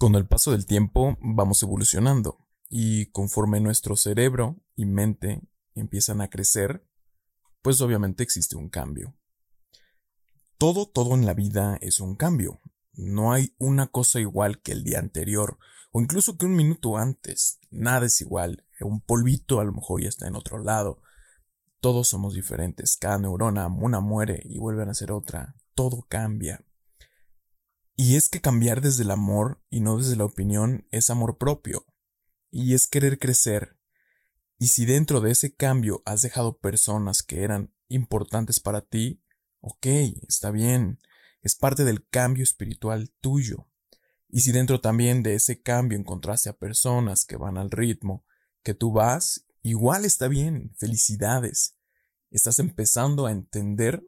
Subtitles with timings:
[0.00, 2.38] Con el paso del tiempo vamos evolucionando
[2.70, 5.42] y conforme nuestro cerebro y mente
[5.74, 6.88] empiezan a crecer,
[7.60, 9.14] pues obviamente existe un cambio.
[10.56, 12.62] Todo, todo en la vida es un cambio.
[12.94, 15.58] No hay una cosa igual que el día anterior
[15.92, 17.58] o incluso que un minuto antes.
[17.68, 18.64] Nada es igual.
[18.80, 21.02] Un polvito a lo mejor ya está en otro lado.
[21.80, 22.96] Todos somos diferentes.
[22.96, 25.56] Cada neurona, una muere y vuelve a ser otra.
[25.74, 26.64] Todo cambia.
[28.02, 31.84] Y es que cambiar desde el amor y no desde la opinión es amor propio.
[32.50, 33.76] Y es querer crecer.
[34.58, 39.22] Y si dentro de ese cambio has dejado personas que eran importantes para ti,
[39.60, 39.86] ok,
[40.26, 40.98] está bien,
[41.42, 43.68] es parte del cambio espiritual tuyo.
[44.30, 48.24] Y si dentro también de ese cambio encontraste a personas que van al ritmo
[48.62, 51.76] que tú vas, igual está bien, felicidades.
[52.30, 54.02] Estás empezando a entender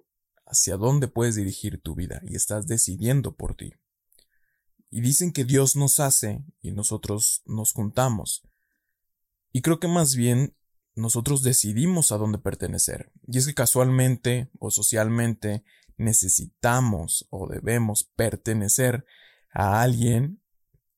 [0.47, 3.75] hacia dónde puedes dirigir tu vida y estás decidiendo por ti.
[4.95, 8.43] Y dicen que Dios nos hace y nosotros nos juntamos.
[9.51, 10.55] Y creo que más bien
[10.95, 13.11] nosotros decidimos a dónde pertenecer.
[13.27, 15.65] Y es que casualmente o socialmente
[15.97, 19.07] necesitamos o debemos pertenecer
[19.51, 20.43] a alguien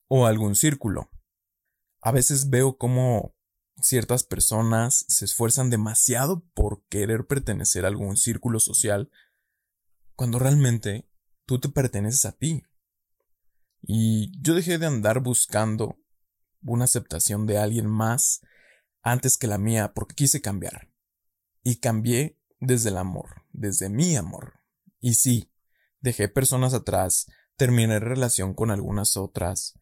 [0.09, 1.09] o a algún círculo.
[2.01, 3.37] A veces veo cómo
[3.81, 9.09] ciertas personas se esfuerzan demasiado por querer pertenecer a algún círculo social
[10.17, 11.09] cuando realmente
[11.47, 12.65] tú te perteneces a ti.
[13.87, 15.99] Y yo dejé de andar buscando
[16.63, 18.41] una aceptación de alguien más
[19.03, 20.91] antes que la mía porque quise cambiar.
[21.63, 24.61] Y cambié desde el amor, desde mi amor.
[25.01, 25.53] Y sí,
[26.01, 27.27] dejé personas atrás,
[27.57, 29.79] terminé relación con algunas otras.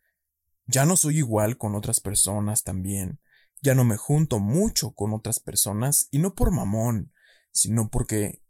[0.67, 3.21] Ya no soy igual con otras personas también.
[3.63, 7.13] Ya no me junto mucho con otras personas y no por mamón,
[7.53, 8.43] sino porque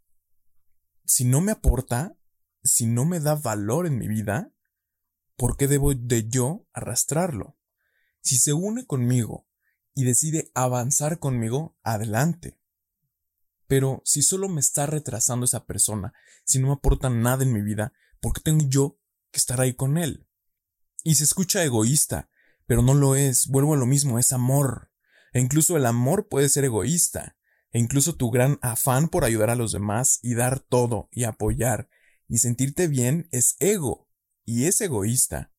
[1.05, 2.15] si no me aporta,
[2.63, 4.51] si no me da valor en mi vida,
[5.43, 7.57] ¿por qué debo de yo arrastrarlo?
[8.21, 9.45] Si se une conmigo
[9.93, 12.61] y decide avanzar conmigo, adelante.
[13.67, 16.13] Pero si solo me está retrasando esa persona,
[16.45, 19.01] si no me aporta nada en mi vida, ¿por qué tengo yo
[19.31, 20.25] que estar ahí con él?
[21.03, 22.29] Y se escucha egoísta,
[22.65, 24.91] pero no lo es, vuelvo a lo mismo, es amor.
[25.33, 27.35] E incluso el amor puede ser egoísta,
[27.73, 31.89] e incluso tu gran afán por ayudar a los demás y dar todo y apoyar
[32.29, 34.07] y sentirte bien es ego
[34.45, 35.51] y es egoísta,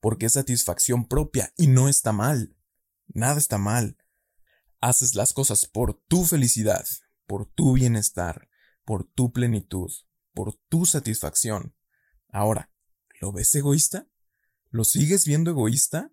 [0.00, 2.56] porque es satisfacción propia y no está mal.
[3.08, 3.96] Nada está mal.
[4.80, 6.84] Haces las cosas por tu felicidad,
[7.26, 8.48] por tu bienestar,
[8.84, 9.90] por tu plenitud,
[10.34, 11.74] por tu satisfacción.
[12.28, 12.72] Ahora,
[13.20, 14.08] ¿lo ves egoísta?
[14.70, 16.12] ¿Lo sigues viendo egoísta?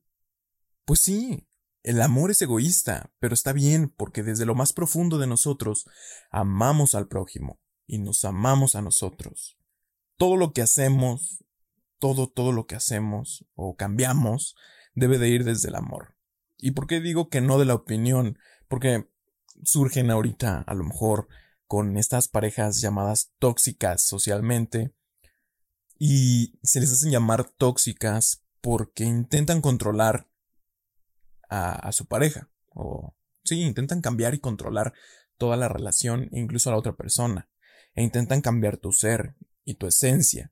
[0.86, 1.48] Pues sí,
[1.84, 5.86] el amor es egoísta, pero está bien porque desde lo más profundo de nosotros
[6.30, 9.58] amamos al prójimo y nos amamos a nosotros.
[10.18, 11.44] Todo lo que hacemos,
[12.00, 14.56] todo, todo lo que hacemos o cambiamos
[14.96, 16.16] debe de ir desde el amor.
[16.58, 18.38] ¿Y por qué digo que no de la opinión?
[18.68, 19.10] Porque
[19.64, 21.28] surgen ahorita, a lo mejor,
[21.68, 24.94] con estas parejas llamadas tóxicas socialmente,
[25.98, 30.30] y se les hacen llamar tóxicas porque intentan controlar
[31.50, 34.94] a, a su pareja, o sí, intentan cambiar y controlar
[35.38, 37.50] toda la relación, incluso a la otra persona,
[37.96, 40.52] e intentan cambiar tu ser y tu esencia,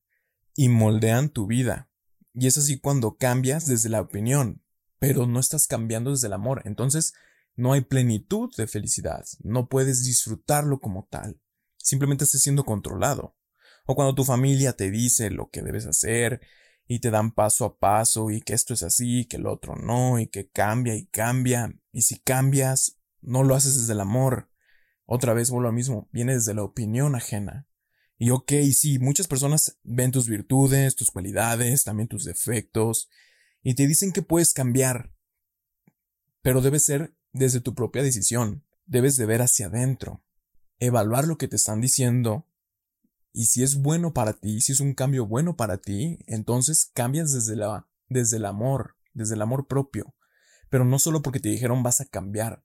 [0.58, 1.90] y moldean tu vida.
[2.34, 4.64] Y es así cuando cambias desde la opinión,
[5.00, 6.64] pero no estás cambiando desde el amor.
[6.66, 7.14] Entonces,
[7.56, 9.24] no hay plenitud de felicidad.
[9.40, 11.40] No puedes disfrutarlo como tal.
[11.78, 13.38] Simplemente estás siendo controlado.
[13.86, 16.42] O cuando tu familia te dice lo que debes hacer
[16.88, 20.20] y te dan paso a paso y que esto es así, que el otro no,
[20.20, 21.72] y que cambia y cambia.
[21.92, 24.50] Y si cambias, no lo haces desde el amor.
[25.06, 27.68] Otra vez vuelvo lo mismo, viene desde la opinión ajena.
[28.18, 33.10] Y ok, sí, muchas personas ven tus virtudes, tus cualidades, también tus defectos,
[33.62, 35.14] y te dicen que puedes cambiar.
[36.42, 38.64] Pero debe ser desde tu propia decisión.
[38.86, 40.24] Debes de ver hacia adentro,
[40.80, 42.48] evaluar lo que te están diciendo,
[43.38, 47.34] y si es bueno para ti, si es un cambio bueno para ti, entonces cambias
[47.34, 50.16] desde la, desde el amor, desde el amor propio.
[50.72, 52.64] Pero no solo porque te dijeron vas a cambiar,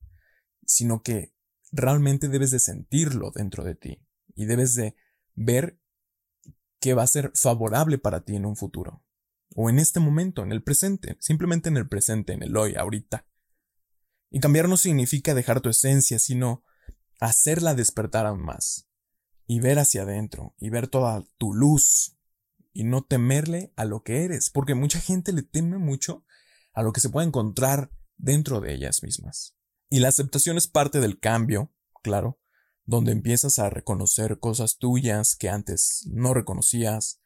[0.64, 1.34] sino que
[1.72, 4.02] realmente debes de sentirlo dentro de ti
[4.34, 4.96] y debes de
[5.34, 5.80] ver
[6.80, 9.04] que va a ser favorable para ti en un futuro.
[9.54, 13.26] O en este momento, en el presente, simplemente en el presente, en el hoy, ahorita.
[14.30, 16.64] Y cambiar no significa dejar tu esencia, sino
[17.20, 18.88] hacerla despertar aún más.
[19.46, 22.16] Y ver hacia adentro, y ver toda tu luz,
[22.72, 26.24] y no temerle a lo que eres, porque mucha gente le teme mucho
[26.72, 29.54] a lo que se puede encontrar dentro de ellas mismas.
[29.90, 32.40] Y la aceptación es parte del cambio, claro,
[32.84, 37.20] donde empiezas a reconocer cosas tuyas que antes no reconocías,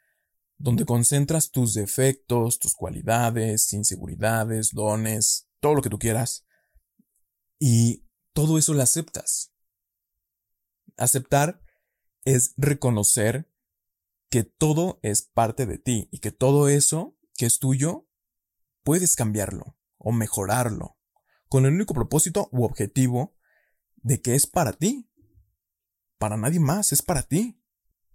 [0.58, 6.46] donde concentras tus defectos, tus cualidades, inseguridades, dones, todo lo que tú quieras,
[7.58, 9.52] y todo eso lo aceptas.
[10.96, 11.62] Aceptar
[12.24, 13.50] es reconocer
[14.28, 18.08] que todo es parte de ti y que todo eso que es tuyo
[18.82, 20.96] puedes cambiarlo o mejorarlo
[21.48, 23.36] con el único propósito u objetivo
[23.96, 25.08] de que es para ti.
[26.18, 27.60] Para nadie más, es para ti.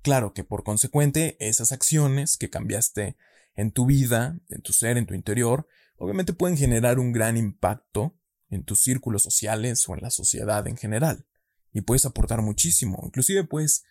[0.01, 3.18] Claro que por consecuente esas acciones que cambiaste
[3.56, 5.68] en tu vida, en tu ser, en tu interior,
[5.98, 8.18] obviamente pueden generar un gran impacto
[8.50, 11.27] en tus círculos sociales o en la sociedad en general.
[11.71, 13.83] Y puedes aportar muchísimo, inclusive puedes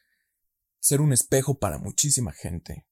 [0.80, 2.86] ser un espejo para muchísima gente.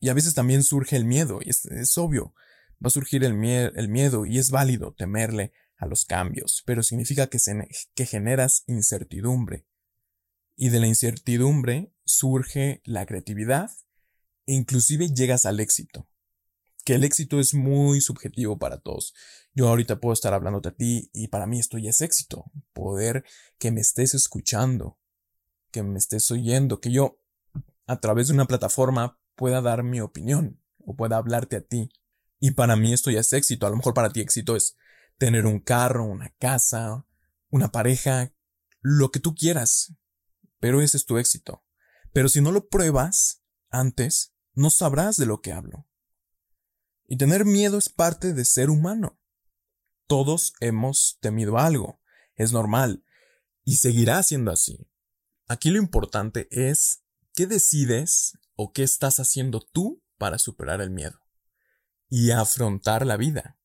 [0.00, 2.34] Y a veces también surge el miedo, y es, obvio,
[2.82, 8.06] va a surgir el, miedo y es válido temerle a los cambios, pero significa que
[8.06, 9.66] generas incertidumbre.
[10.60, 13.70] Y de la incertidumbre surge la creatividad
[14.44, 16.08] e inclusive llegas al éxito.
[16.84, 19.14] Que el éxito es muy subjetivo para todos.
[19.54, 22.50] Yo ahorita puedo estar hablándote a ti y para mí esto ya es éxito.
[22.72, 23.24] Poder
[23.58, 24.98] que me estés escuchando,
[25.70, 27.20] que me estés oyendo, que yo
[27.86, 31.88] a través de una plataforma pueda dar mi opinión o pueda hablarte a ti.
[32.40, 33.64] Y para mí esto ya es éxito.
[33.64, 34.76] A lo mejor para ti éxito es
[35.18, 37.06] tener un carro, una casa,
[37.48, 38.32] una pareja,
[38.80, 39.94] lo que tú quieras.
[40.60, 41.64] Pero ese es tu éxito.
[42.12, 45.86] Pero si no lo pruebas antes, no sabrás de lo que hablo.
[47.06, 49.18] Y tener miedo es parte de ser humano.
[50.06, 52.00] Todos hemos temido algo.
[52.34, 53.04] Es normal.
[53.64, 54.88] Y seguirá siendo así.
[55.46, 57.02] Aquí lo importante es
[57.34, 61.20] qué decides o qué estás haciendo tú para superar el miedo
[62.08, 63.58] y afrontar la vida.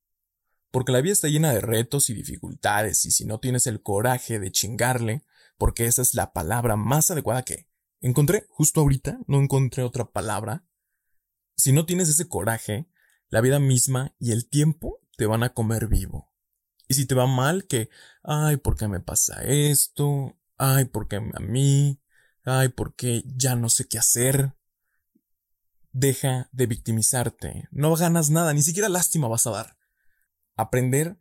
[0.72, 4.40] Porque la vida está llena de retos y dificultades y si no tienes el coraje
[4.40, 5.24] de chingarle,
[5.58, 7.68] porque esa es la palabra más adecuada que
[8.02, 10.66] encontré justo ahorita, no encontré otra palabra.
[11.56, 12.88] Si no tienes ese coraje,
[13.30, 16.32] la vida misma y el tiempo te van a comer vivo.
[16.88, 17.90] Y si te va mal, que,
[18.24, 20.38] ay, ¿por qué me pasa esto?
[20.58, 22.02] ay, ¿por qué a mí?
[22.46, 24.54] Ay, ¿por qué ya no sé qué hacer?
[25.92, 27.68] Deja de victimizarte.
[27.72, 29.78] No ganas nada, ni siquiera lástima vas a dar.
[30.56, 31.20] Aprender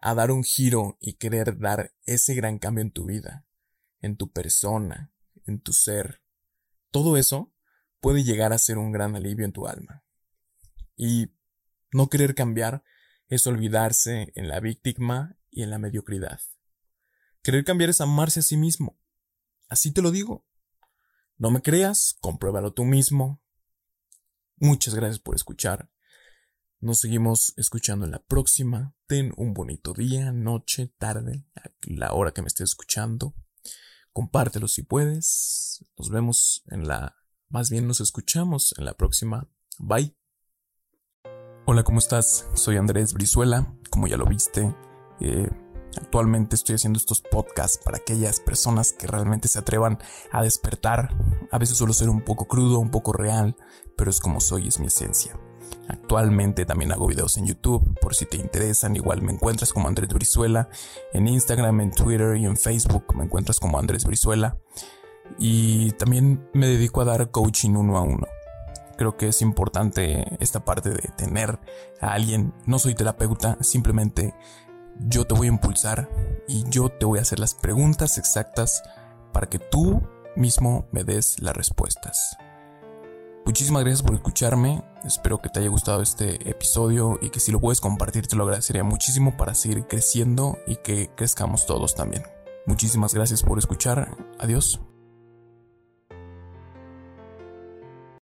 [0.00, 3.46] a dar un giro y querer dar ese gran cambio en tu vida,
[4.00, 5.12] en tu persona,
[5.44, 6.22] en tu ser.
[6.90, 7.52] Todo eso
[8.00, 10.04] puede llegar a ser un gran alivio en tu alma.
[10.96, 11.32] Y
[11.92, 12.82] no querer cambiar
[13.28, 16.40] es olvidarse en la víctima y en la mediocridad.
[17.42, 18.98] Querer cambiar es amarse a sí mismo.
[19.68, 20.46] Así te lo digo.
[21.36, 23.42] No me creas, compruébalo tú mismo.
[24.56, 25.90] Muchas gracias por escuchar.
[26.80, 28.94] Nos seguimos escuchando en la próxima.
[29.06, 33.34] Ten un bonito día, noche, tarde, a la hora que me estés escuchando.
[34.12, 35.84] Compártelo si puedes.
[35.96, 37.16] Nos vemos en la...
[37.48, 39.48] Más bien nos escuchamos en la próxima.
[39.78, 40.16] Bye.
[41.66, 42.46] Hola, ¿cómo estás?
[42.54, 43.74] Soy Andrés Brizuela.
[43.90, 44.74] Como ya lo viste,
[45.20, 45.48] eh,
[45.96, 49.98] Actualmente estoy haciendo estos podcasts para aquellas personas que realmente se atrevan
[50.30, 51.16] a despertar.
[51.50, 53.56] A veces suelo ser un poco crudo, un poco real,
[53.96, 55.38] pero es como soy, es mi esencia.
[55.88, 60.10] Actualmente también hago videos en YouTube, por si te interesan, igual me encuentras como Andrés
[60.10, 60.68] Brizuela,
[61.12, 64.56] en Instagram, en Twitter y en Facebook me encuentras como Andrés Brizuela.
[65.38, 68.26] Y también me dedico a dar coaching uno a uno.
[68.96, 71.58] Creo que es importante esta parte de tener
[72.00, 74.34] a alguien, no soy terapeuta, simplemente
[74.98, 76.08] yo te voy a impulsar
[76.48, 78.82] y yo te voy a hacer las preguntas exactas
[79.32, 80.02] para que tú
[80.34, 82.36] mismo me des las respuestas.
[83.48, 87.60] Muchísimas gracias por escucharme, espero que te haya gustado este episodio y que si lo
[87.60, 92.24] puedes compartir te lo agradecería muchísimo para seguir creciendo y que crezcamos todos también.
[92.66, 94.82] Muchísimas gracias por escuchar, adiós.